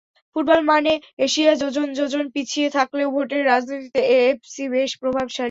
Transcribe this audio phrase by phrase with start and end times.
[0.35, 0.91] Football মানে
[1.25, 5.39] Asia যোজন যোজন পিছিয়ে থাকলেও ভোটের রাজনীতিতে এএফসি বেশ প্রভাবশালী।